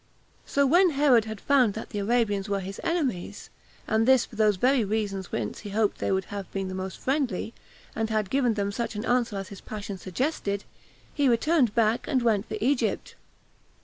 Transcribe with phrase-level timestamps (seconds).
[0.47, 3.51] So when Herod had found that the Arabians were his enemies,
[3.87, 6.97] and this for those very reasons whence he hoped they would have been the most
[6.99, 7.53] friendly,
[7.95, 10.63] and had given them such an answer as his passion suggested,
[11.13, 13.13] he returned back, and went for Egypt.